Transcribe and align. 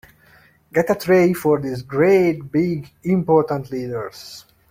Get 0.73 0.89
a 0.89 0.95
tray 0.95 1.31
for 1.33 1.59
these 1.61 1.83
great 1.83 2.51
big 2.51 2.89
important 3.03 3.69
leaders. 3.71 4.45